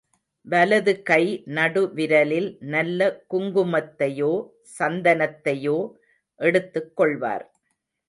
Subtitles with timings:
[0.47, 1.25] வலது கை
[1.57, 3.09] நடு விரலில் நல்ல
[3.33, 4.33] குங்குமத்தையோ
[4.79, 5.77] சாந்தையோ
[6.39, 7.45] எடுத்துக் கொள்வார்.